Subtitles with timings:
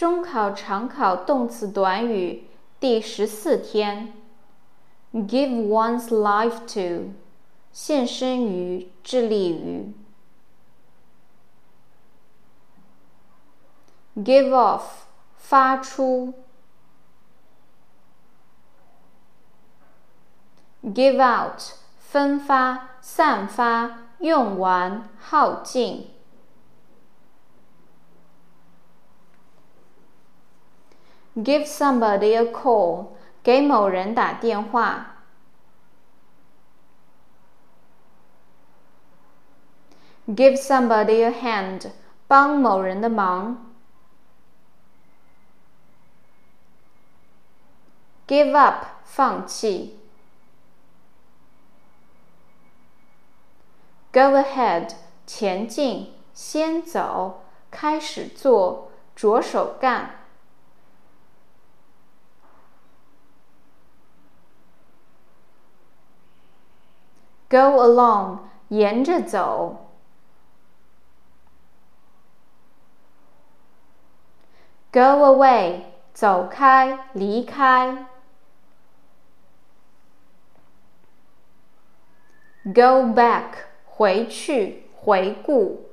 [0.00, 2.48] 中考常考动词短语
[2.80, 4.14] 第十四天
[5.12, 7.10] ，give one's life to，
[7.70, 9.92] 献身于，致力于。
[14.16, 14.84] give off，
[15.36, 16.32] 发出。
[20.82, 21.60] give out，
[21.98, 26.08] 分发、散发、用完、耗尽。
[31.35, 33.07] Give somebody a call，
[33.43, 35.17] 给某人打电话。
[40.27, 41.91] Give somebody a hand，
[42.27, 43.73] 帮某人的忙。
[48.27, 49.99] Give up，放弃。
[54.11, 54.93] Go ahead，
[55.27, 60.18] 前进，先走，开始做，着手干。
[67.49, 69.91] Go along，沿着走。
[74.91, 75.81] Go away，
[76.13, 78.07] 走开，离开。
[82.63, 83.51] Go back，
[83.85, 85.88] 回去，回顾。